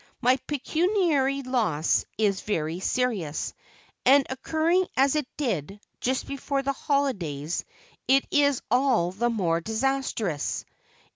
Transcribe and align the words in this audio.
My 0.19 0.37
pecuniary 0.47 1.43
loss 1.43 2.05
is 2.17 2.41
very 2.41 2.79
serious, 2.79 3.53
and 4.03 4.25
occurring 4.31 4.87
as 4.97 5.15
it 5.15 5.27
did, 5.37 5.79
just 5.99 6.25
before 6.25 6.63
the 6.63 6.73
holidays, 6.73 7.63
it 8.07 8.25
is 8.31 8.63
all 8.71 9.11
the 9.11 9.29
more 9.29 9.61
disastrous. 9.61 10.65